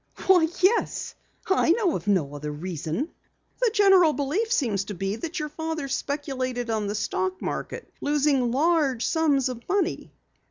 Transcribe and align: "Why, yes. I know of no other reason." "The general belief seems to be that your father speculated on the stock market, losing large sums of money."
"Why, 0.25 0.47
yes. 0.61 1.13
I 1.45 1.69
know 1.73 1.95
of 1.95 2.07
no 2.07 2.33
other 2.33 2.51
reason." 2.51 3.09
"The 3.61 3.69
general 3.71 4.13
belief 4.13 4.51
seems 4.51 4.85
to 4.85 4.95
be 4.95 5.15
that 5.17 5.37
your 5.39 5.49
father 5.49 5.87
speculated 5.87 6.71
on 6.71 6.87
the 6.87 6.95
stock 6.95 7.39
market, 7.39 7.87
losing 8.01 8.51
large 8.51 9.05
sums 9.05 9.47
of 9.47 9.61
money." 9.69 10.11